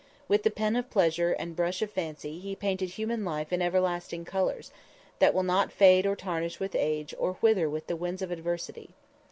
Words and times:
With 0.27 0.41
the 0.41 0.49
pen 0.49 0.75
of 0.75 0.89
pleasure 0.89 1.33
and 1.33 1.55
brush 1.55 1.83
of 1.83 1.91
fancy 1.91 2.39
he 2.39 2.55
painted 2.55 2.89
human 2.89 3.23
life 3.23 3.53
in 3.53 3.61
everlasting 3.61 4.25
colors, 4.25 4.71
that 5.19 5.31
will 5.31 5.43
not 5.43 5.71
fade 5.71 6.07
or 6.07 6.15
tarnish 6.15 6.59
with 6.59 6.73
age 6.73 7.13
or 7.19 7.37
wither 7.39 7.69
with 7.69 7.85
the 7.85 7.95
winds 7.95 8.23
of 8.23 8.31
adversity. 8.31 8.89